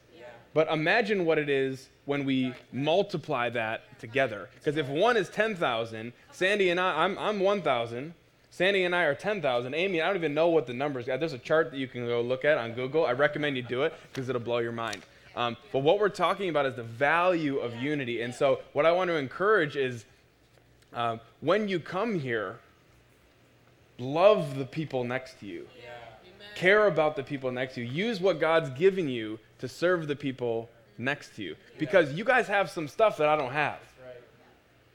[0.53, 4.49] But imagine what it is when we multiply that together.
[4.55, 8.13] Because if one is 10,000, Sandy and I, I'm, I'm 1,000,
[8.49, 9.73] Sandy and I are 10,000.
[9.73, 11.17] Amy, I don't even know what the numbers are.
[11.17, 13.05] There's a chart that you can go look at on Google.
[13.05, 15.03] I recommend you do it because it'll blow your mind.
[15.35, 18.21] Um, but what we're talking about is the value of unity.
[18.21, 20.03] And so, what I want to encourage is
[20.93, 22.59] uh, when you come here,
[23.97, 25.91] love the people next to you, yeah.
[26.55, 30.15] care about the people next to you, use what God's given you to serve the
[30.15, 31.55] people next to you.
[31.77, 33.79] Because you guys have some stuff that I don't have.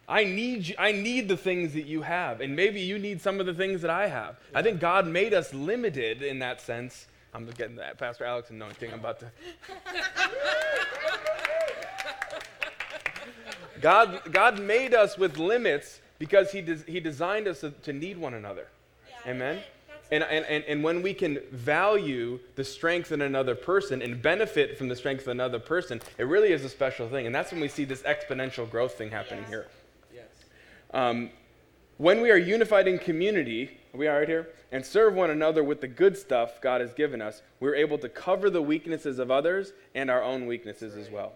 [0.09, 3.41] I need, you, I need the things that you have, and maybe you need some
[3.41, 4.39] of the things that I have.
[4.55, 7.09] I think God made us limited in that sense.
[7.35, 9.31] I'm getting that Pastor Alex and knowing I'm about to.
[13.81, 18.17] God, God made us with limits because He, des- he designed us to, to need
[18.17, 18.69] one another.
[19.09, 19.63] Yeah, Amen?
[20.11, 24.79] And, and, and, and when we can value the strength in another person and benefit
[24.79, 27.27] from the strength of another person, it really is a special thing.
[27.27, 29.51] And that's when we see this exponential growth thing happening yes.
[29.51, 29.67] here.
[30.15, 30.25] Yes.
[30.93, 31.31] Um,
[31.99, 34.49] when we are unified in community, are we all right here?
[34.71, 38.09] And serve one another with the good stuff God has given us, we're able to
[38.09, 41.33] cover the weaknesses of others and our own weaknesses as well.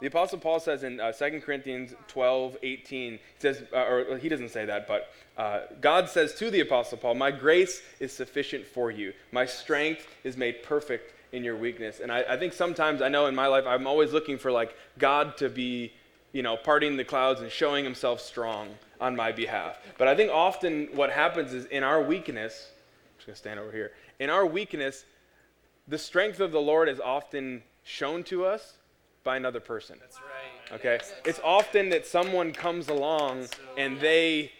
[0.00, 4.30] The Apostle Paul says in uh, 2 Corinthians 12, 18, he says, uh, or he
[4.30, 8.66] doesn't say that, but uh, God says to the Apostle Paul, My grace is sufficient
[8.66, 9.12] for you.
[9.30, 12.00] My strength is made perfect in your weakness.
[12.00, 14.74] And I, I think sometimes, I know in my life, I'm always looking for like
[14.98, 15.92] God to be,
[16.32, 18.68] you know, parting the clouds and showing himself strong
[19.00, 19.78] on my behalf.
[19.98, 23.60] But I think often what happens is in our weakness, I'm just going to stand
[23.60, 25.04] over here, in our weakness,
[25.86, 28.74] the strength of the Lord is often shown to us
[29.24, 29.96] by another person.
[30.00, 30.74] That's right.
[30.78, 31.00] Okay?
[31.24, 34.52] It's often that someone comes along so and they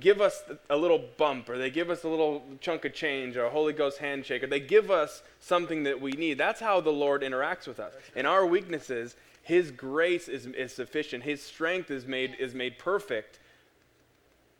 [0.00, 3.44] give us a little bump or they give us a little chunk of change or
[3.44, 6.38] a Holy Ghost handshake or they give us something that we need.
[6.38, 7.94] That's how the Lord interacts with us.
[8.14, 11.22] In our weaknesses, his grace is, is sufficient.
[11.22, 13.38] His strength is made is made perfect.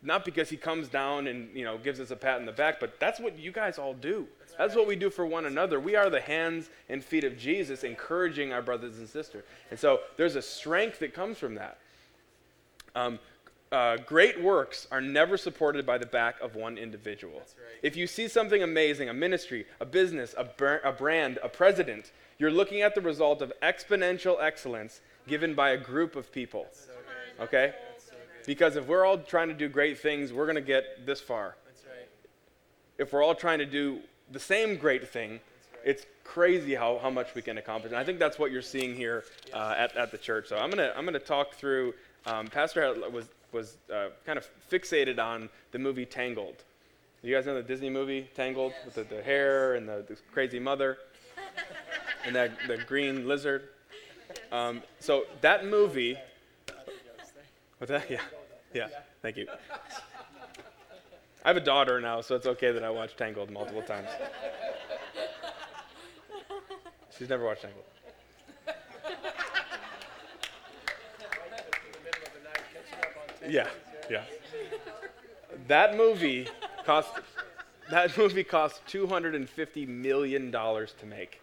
[0.03, 2.79] Not because he comes down and you know gives us a pat in the back,
[2.79, 4.29] but that's what you guys all do.
[4.59, 5.79] That's what we do for one another.
[5.79, 9.45] We are the hands and feet of Jesus, encouraging our brothers and sisters.
[9.71, 11.79] And so there's a strength that comes from that.
[12.95, 13.19] Um,
[13.73, 17.39] uh, great works are never supported by the back of one individual.
[17.39, 17.81] Right.
[17.83, 22.13] If you see something amazing, a ministry, a business, a, br- a brand, a president,
[22.39, 26.67] you're looking at the result of exponential excellence given by a group of people.
[26.73, 26.93] So
[27.45, 27.75] okay?
[27.99, 28.15] So
[28.47, 31.57] because if we're all trying to do great things, we're going to get this far.
[31.67, 32.09] Right.
[32.99, 35.41] If we're all trying to do the same great thing.
[35.85, 37.93] It's crazy how, how much we can accomplish.
[37.93, 40.49] And I think that's what you're seeing here uh, at, at the church.
[40.49, 41.95] So I'm going to I'm gonna talk through,
[42.27, 46.65] um, Pastor was, was uh, kind of fixated on the movie Tangled.
[47.23, 50.59] You guys know the Disney movie Tangled with the, the hair and the, the crazy
[50.59, 50.99] mother
[52.25, 53.69] and that the green lizard?
[54.53, 56.19] Um, so that movie.
[57.79, 58.11] What's that?
[58.11, 58.21] Yeah.
[58.75, 58.89] Yeah.
[59.23, 59.47] Thank you.
[61.47, 64.09] I have a daughter now, so it's okay that I watch Tangled multiple times.
[67.17, 67.85] She's never watched Tangled.
[73.49, 73.69] Yeah,
[74.11, 74.25] yeah.
[75.69, 76.49] That movie
[76.85, 77.11] cost
[77.93, 81.41] that movie cost 250 million dollars to make.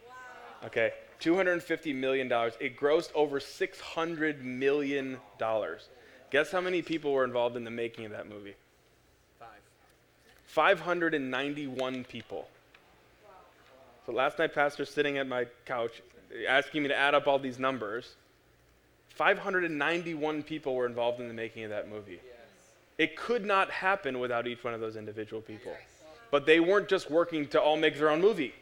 [0.66, 0.92] Okay?
[1.20, 2.52] 250 million dollars.
[2.60, 5.88] It grossed over 600 million dollars.
[6.30, 8.54] Guess how many people were involved in the making of that movie?
[10.54, 12.46] 591 people.
[14.06, 16.00] So last night, Pastor sitting at my couch
[16.48, 18.14] asking me to add up all these numbers.
[19.08, 22.20] 591 people were involved in the making of that movie.
[22.24, 22.34] Yes.
[22.98, 25.72] It could not happen without each one of those individual people.
[26.30, 28.54] But they weren't just working to all make their own movie,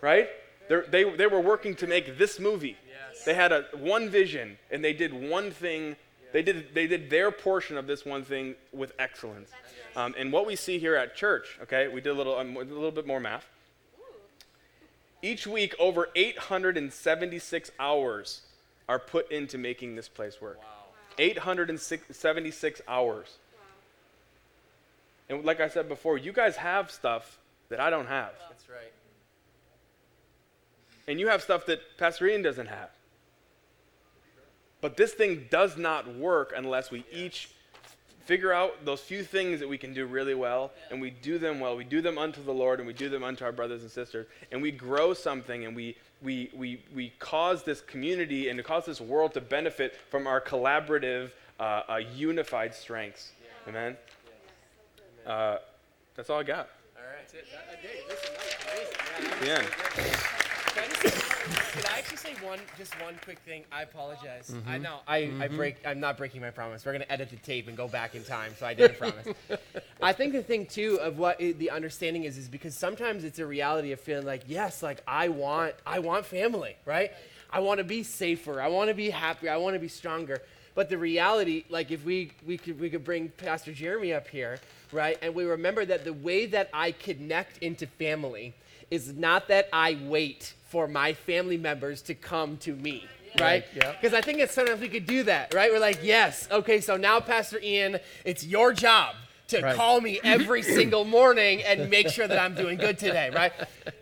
[0.00, 0.28] right?
[0.68, 2.76] They're, they, they were working to make this movie.
[2.88, 3.24] Yes.
[3.24, 5.96] They had a, one vision and they did one thing.
[6.34, 9.52] They did, they did their portion of this one thing with excellence.
[9.94, 12.64] Um, and what we see here at church, okay, we did a little, um, a
[12.64, 13.46] little bit more math.
[15.22, 18.40] Each week, over 876 hours
[18.88, 20.58] are put into making this place work.
[20.58, 20.64] Wow.
[21.18, 23.38] 876 hours.
[25.30, 25.36] Wow.
[25.36, 28.32] And like I said before, you guys have stuff that I don't have.
[28.50, 28.92] That's right.
[31.06, 32.90] And you have stuff that Pastor Ian doesn't have.
[34.84, 37.48] But this thing does not work unless we each
[38.26, 41.58] figure out those few things that we can do really well, and we do them
[41.58, 41.74] well.
[41.74, 44.26] We do them unto the Lord, and we do them unto our brothers and sisters,
[44.52, 49.00] and we grow something, and we, we, we, we cause this community and cause this
[49.00, 53.32] world to benefit from our collaborative, uh, uh, unified strengths.
[53.42, 53.70] Yeah.
[53.70, 53.96] Amen?
[55.26, 55.56] Uh,
[56.14, 56.68] that's all I got.
[56.94, 57.20] All right.
[57.22, 57.46] That's it.
[57.54, 58.08] I, I dig it.
[58.10, 59.40] This is nice.
[59.40, 59.48] Amazing.
[59.48, 59.62] Yeah,
[60.74, 61.33] Can I, just say,
[61.74, 63.64] can I actually say one, just one quick thing?
[63.72, 64.54] I apologize.
[64.66, 64.82] I mm-hmm.
[64.82, 65.56] know I, I mm-hmm.
[65.56, 65.76] break.
[65.84, 66.86] I'm not breaking my promise.
[66.86, 69.26] We're gonna edit the tape and go back in time, so I didn't promise.
[70.00, 73.40] I think the thing too of what i the understanding is is because sometimes it's
[73.40, 77.10] a reality of feeling like yes, like I want I want family, right?
[77.50, 78.60] I want to be safer.
[78.60, 79.50] I want to be happier.
[79.50, 80.42] I want to be stronger.
[80.76, 84.60] But the reality, like if we we could we could bring Pastor Jeremy up here,
[84.92, 85.18] right?
[85.22, 88.54] And we remember that the way that I connect into family
[88.92, 93.06] is not that I wait for my family members to come to me.
[93.38, 93.64] Right?
[93.72, 95.70] Because I think it's sometimes we could do that, right?
[95.70, 99.14] We're like, yes, okay, so now, Pastor Ian, it's your job
[99.48, 99.76] to Right.
[99.76, 103.52] call me every single morning and make sure that I'm doing good today, right?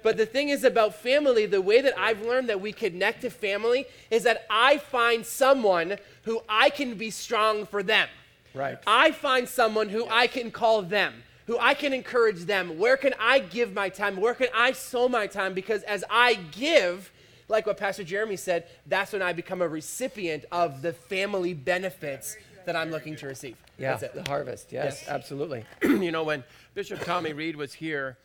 [0.02, 3.28] But the thing is about family, the way that I've learned that we connect to
[3.28, 8.08] family is that I find someone who I can be strong for them.
[8.54, 8.78] Right.
[8.86, 12.78] I find someone who I can call them, who I can encourage them.
[12.78, 14.16] Where can I give my time?
[14.16, 15.54] Where can I sow my time?
[15.54, 17.10] Because as I give,
[17.48, 22.36] like what Pastor Jeremy said, that's when I become a recipient of the family benefits
[22.64, 23.56] that I'm looking to receive.
[23.78, 24.14] Yeah, That's it.
[24.24, 24.70] the harvest.
[24.72, 25.08] Yes, Yes.
[25.08, 25.64] absolutely.
[25.82, 28.16] you know, when Bishop Tommy Reed was here,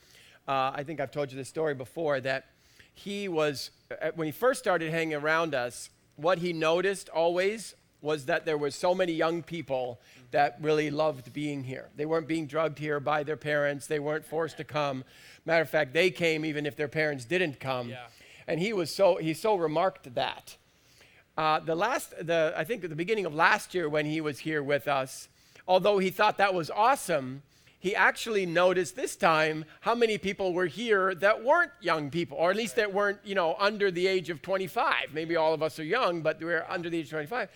[0.47, 2.45] uh, I think I've told you this story before that
[2.93, 5.89] he was uh, when he first started hanging around us.
[6.17, 9.99] What he noticed always was that there were so many young people
[10.31, 11.89] that really loved being here.
[11.95, 13.87] They weren't being drugged here by their parents.
[13.87, 15.03] They weren't forced to come.
[15.45, 17.89] Matter of fact, they came even if their parents didn't come.
[17.89, 18.07] Yeah.
[18.47, 20.57] And he was so he so remarked that.
[21.37, 24.39] Uh, the last, the, I think at the beginning of last year when he was
[24.39, 25.29] here with us,
[25.67, 27.43] although he thought that was awesome,
[27.79, 32.49] he actually noticed this time how many people were here that weren't young people, or
[32.49, 35.13] at least that weren't, you know, under the age of 25.
[35.13, 37.49] Maybe all of us are young, but we're under the age of 25.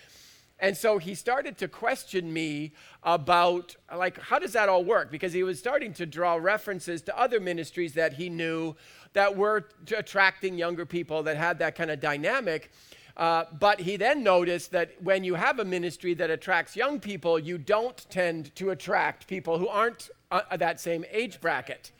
[0.62, 5.10] And so he started to question me about, like, how does that all work?
[5.10, 8.76] Because he was starting to draw references to other ministries that he knew
[9.14, 12.72] that were attracting younger people that had that kind of dynamic.
[13.18, 17.40] Uh, but he then noticed that when you have a ministry that attracts young people,
[17.40, 21.92] you don't tend to attract people who aren't uh, that same age bracket.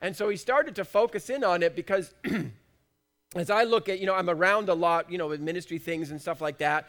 [0.00, 2.14] And so he started to focus in on it because
[3.34, 6.10] as I look at, you know, I'm around a lot, you know, with ministry things
[6.10, 6.88] and stuff like that.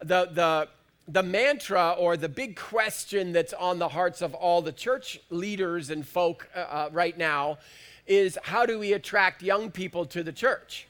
[0.00, 0.68] The, the,
[1.08, 5.90] the mantra or the big question that's on the hearts of all the church leaders
[5.90, 7.58] and folk uh, uh, right now
[8.06, 10.86] is how do we attract young people to the church?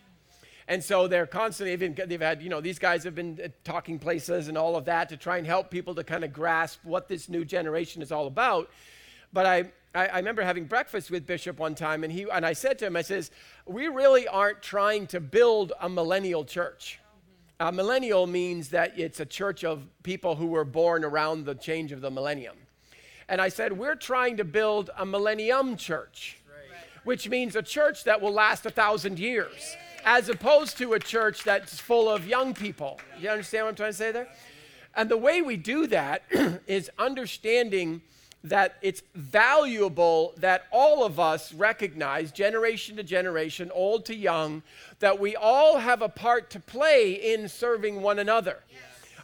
[0.68, 3.98] And so they're constantly, they've, they've had, you know, these guys have been uh, talking
[3.98, 7.08] places and all of that to try and help people to kind of grasp what
[7.08, 8.68] this new generation is all about.
[9.32, 9.58] But I,
[9.94, 12.86] I, I remember having breakfast with Bishop one time, and, he, and I said to
[12.86, 13.30] him, I says,
[13.66, 16.98] we really aren't trying to build a millennial church.
[17.58, 21.90] A millennial means that it's a church of people who were born around the change
[21.90, 22.56] of the millennium.
[23.30, 26.38] And I said, we're trying to build a millennium church,
[27.04, 31.44] which means a church that will last a thousand years, as opposed to a church
[31.44, 33.00] that's full of young people.
[33.18, 34.28] You understand what I'm trying to say there?
[34.94, 36.24] And the way we do that
[36.66, 38.02] is understanding
[38.44, 44.62] that it's valuable that all of us recognize, generation to generation, old to young,
[45.00, 48.62] that we all have a part to play in serving one another.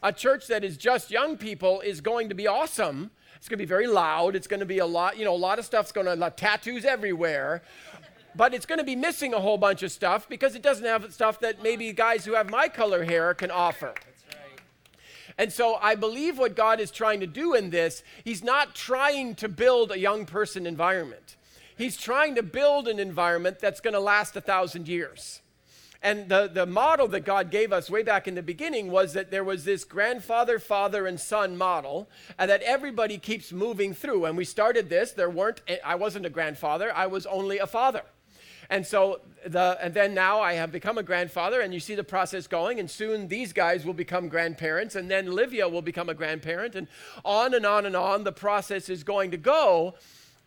[0.03, 3.13] A church that is just young people is going to be awesome.
[3.37, 4.35] It's going to be very loud.
[4.35, 6.37] It's going to be a lot, you know, a lot of stuff's going to, lot
[6.37, 7.63] tattoos everywhere.
[8.35, 11.13] But it's going to be missing a whole bunch of stuff because it doesn't have
[11.13, 13.95] stuff that maybe guys who have my color hair can offer.
[15.39, 19.35] And so I believe what God is trying to do in this, He's not trying
[19.37, 21.37] to build a young person environment.
[21.77, 25.41] He's trying to build an environment that's going to last a thousand years.
[26.03, 29.31] And the, the model that God gave us way back in the beginning was that
[29.31, 34.25] there was this grandfather, father, and son model, and that everybody keeps moving through.
[34.25, 38.03] And we started this, there weren't, I wasn't a grandfather, I was only a father.
[38.73, 42.03] And so the and then now I have become a grandfather, and you see the
[42.03, 46.15] process going, and soon these guys will become grandparents, and then Livia will become a
[46.15, 46.89] grandparent, and
[47.23, 49.95] on and on and on the process is going to go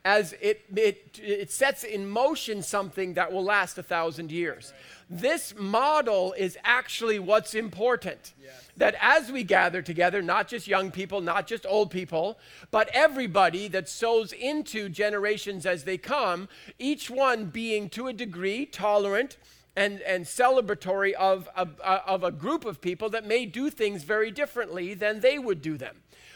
[0.04, 4.74] as it it, it sets in motion something that will last a thousand years.
[5.10, 8.34] This model is actually what's important.
[8.78, 12.38] That as we gather together, not just young people, not just old people,
[12.72, 18.66] but everybody that sows into generations as they come, each one being to a degree
[18.66, 19.38] tolerant
[19.76, 24.32] and, and celebratory of a, of a group of people that may do things very
[24.32, 25.96] differently than they would do them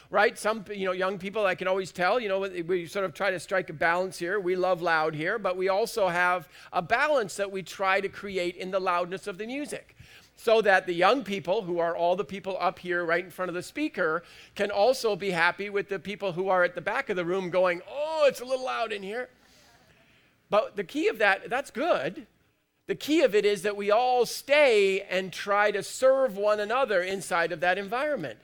[0.10, 0.38] right?
[0.38, 3.30] Some, you know, young people, I can always tell, you know, we sort of try
[3.30, 4.40] to strike a balance here.
[4.40, 8.56] We love loud here, but we also have a balance that we try to create
[8.56, 9.96] in the loudness of the music.
[10.36, 13.50] So that the young people, who are all the people up here right in front
[13.50, 14.24] of the speaker,
[14.56, 17.50] can also be happy with the people who are at the back of the room
[17.50, 19.30] going, oh, it's a little loud in here.
[20.50, 22.26] But the key of that, that's good.
[22.88, 27.02] The key of it is that we all stay and try to serve one another
[27.02, 28.40] inside of that environment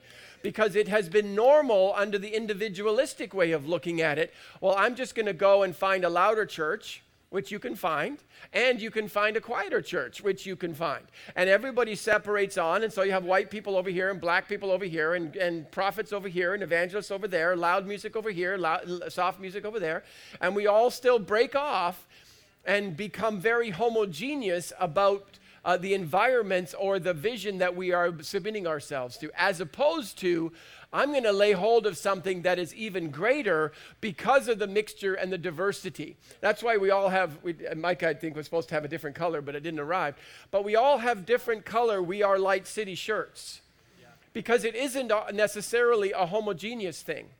[0.46, 4.32] because it has been normal under the individualistic way of looking at it.
[4.60, 8.18] Well, I'm just going to go and find a louder church, which you can find,
[8.52, 11.04] and you can find a quieter church, which you can find.
[11.34, 14.70] And everybody separates on, and so you have white people over here, and black people
[14.70, 18.56] over here, and, and prophets over here, and evangelists over there, loud music over here,
[18.56, 20.04] loud, soft music over there,
[20.40, 22.06] and we all still break off
[22.64, 28.68] and become very homogeneous about uh, the environments or the vision that we are submitting
[28.68, 30.52] ourselves to, as opposed to,
[30.92, 35.14] I'm going to lay hold of something that is even greater because of the mixture
[35.14, 36.16] and the diversity.
[36.40, 39.16] That's why we all have, we, Mike, I think, was supposed to have a different
[39.16, 40.14] color, but it didn't arrive.
[40.52, 43.60] But we all have different color, we are Light City shirts.
[44.32, 47.30] Because it isn't necessarily a homogeneous thing.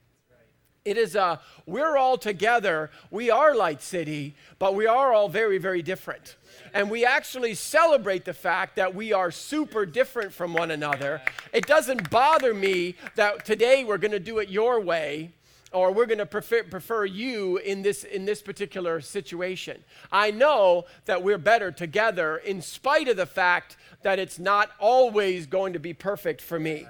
[0.87, 5.59] It is a, we're all together, we are Light City, but we are all very,
[5.59, 6.37] very different.
[6.73, 11.21] And we actually celebrate the fact that we are super different from one another.
[11.53, 15.33] It doesn't bother me that today we're going to do it your way
[15.73, 19.83] or we're going to prefer, prefer you in this, in this particular situation.
[20.13, 25.47] I know that we're better together in spite of the fact that it's not always
[25.47, 26.87] going to be perfect for me.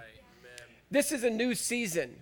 [0.91, 2.17] This is a new season.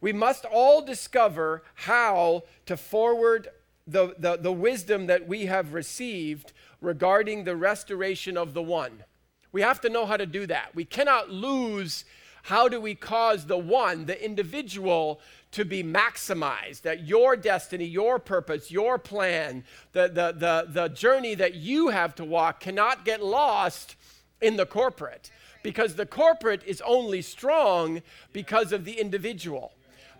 [0.00, 3.48] We must all discover how to forward
[3.86, 9.04] the, the, the wisdom that we have received regarding the restoration of the one.
[9.52, 10.74] We have to know how to do that.
[10.74, 12.04] We cannot lose
[12.42, 15.20] how do we cause the one, the individual,
[15.50, 16.82] to be maximized?
[16.82, 22.14] That your destiny, your purpose, your plan, the, the, the, the journey that you have
[22.16, 23.96] to walk cannot get lost
[24.40, 25.30] in the corporate
[25.64, 28.00] because the corporate is only strong
[28.32, 29.72] because of the individual.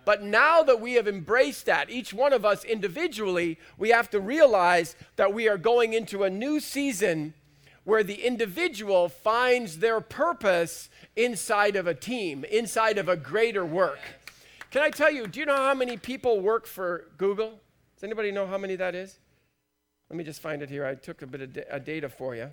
[0.07, 4.21] But now that we have embraced that, each one of us individually, we have to
[4.21, 7.35] realize that we are going into a new season
[7.83, 13.99] where the individual finds their purpose inside of a team, inside of a greater work.
[14.71, 17.59] Can I tell you, do you know how many people work for Google?
[17.97, 19.19] Does anybody know how many that is?
[20.09, 20.87] Let me just find it here.
[20.87, 22.49] I took a bit of da- data for you.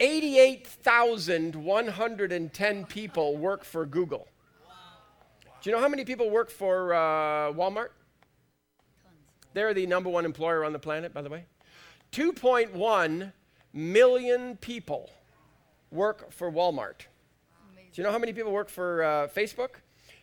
[0.00, 4.26] 88,110 people work for Google.
[5.60, 7.88] Do you know how many people work for uh, Walmart?
[9.54, 11.46] They're the number one employer on the planet, by the way.
[12.12, 13.32] 2.1
[13.72, 15.10] million people
[15.90, 17.06] work for Walmart.
[17.76, 19.70] Do you know how many people work for uh, Facebook?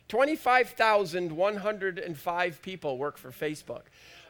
[0.08, 3.82] 25,105 people work for Facebook.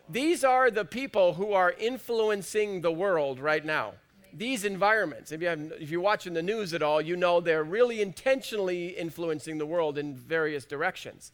[0.08, 3.92] These are the people who are influencing the world right now
[4.36, 7.64] these environments, if, you have, if you're watching the news at all, you know they're
[7.64, 11.32] really intentionally influencing the world in various directions.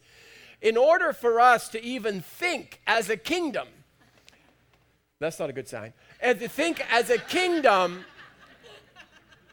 [0.61, 3.67] In order for us to even think as a kingdom,
[5.19, 8.05] that's not a good sign, and to think as a kingdom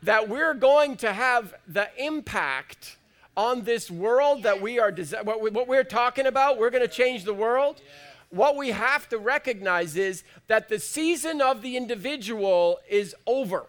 [0.03, 2.97] that we're going to have the impact
[3.37, 4.93] on this world that we are,
[5.25, 7.81] what we're talking about, we're going to change the world
[8.31, 13.67] what we have to recognize is that the season of the individual is over.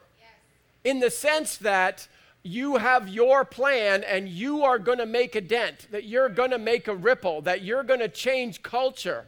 [0.84, 2.08] In the sense that
[2.44, 6.52] you have your plan and you are going to make a dent, that you're going
[6.52, 9.26] to make a ripple, that you're going to change culture.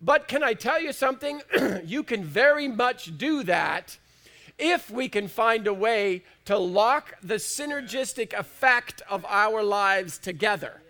[0.00, 1.42] But can I tell you something?
[1.84, 3.98] you can very much do that
[4.58, 10.80] if we can find a way to lock the synergistic effect of our lives together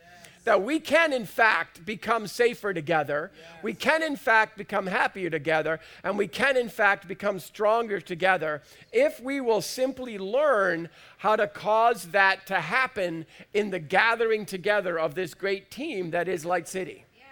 [0.44, 3.30] that we can, in fact, become safer together.
[3.34, 3.62] Yes.
[3.62, 5.80] We can, in fact, become happier together.
[6.02, 8.62] And we can, in fact, become stronger together
[8.92, 10.88] if we will simply learn
[11.18, 16.28] how to cause that to happen in the gathering together of this great team that
[16.28, 17.04] is Light City.
[17.16, 17.26] Yes.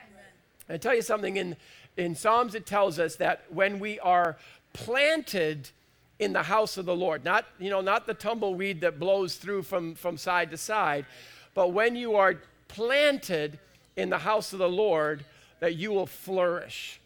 [0.68, 1.56] I tell you something in,
[1.96, 4.36] in Psalms, it tells us that when we are
[4.74, 5.70] planted
[6.18, 9.62] in the house of the Lord, not, you know, not the tumbleweed that blows through
[9.62, 11.06] from, from side to side,
[11.54, 12.36] but when you are
[12.68, 13.58] planted
[13.96, 15.24] in the house of the Lord,
[15.60, 17.00] that you will flourish.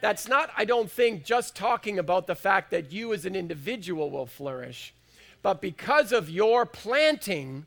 [0.00, 4.10] That's not, I don't think, just talking about the fact that you as an individual
[4.10, 4.94] will flourish,
[5.42, 7.66] but because of your planting,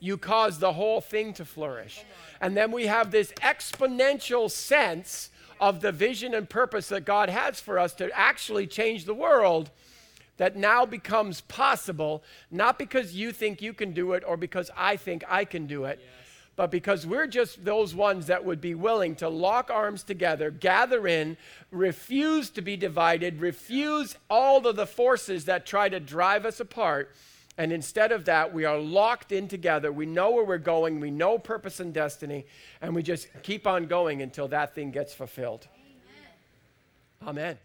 [0.00, 2.02] you cause the whole thing to flourish.
[2.40, 5.30] And then we have this exponential sense
[5.60, 9.70] of the vision and purpose that God has for us to actually change the world
[10.36, 14.96] that now becomes possible, not because you think you can do it or because I
[14.96, 16.00] think I can do it.
[16.02, 16.23] Yeah
[16.56, 21.06] but because we're just those ones that would be willing to lock arms together, gather
[21.08, 21.36] in,
[21.70, 27.14] refuse to be divided, refuse all of the forces that try to drive us apart.
[27.56, 29.92] And instead of that, we are locked in together.
[29.92, 32.46] We know where we're going, we know purpose and destiny,
[32.80, 35.66] and we just keep on going until that thing gets fulfilled.
[37.22, 37.28] Amen.
[37.28, 37.58] Amen.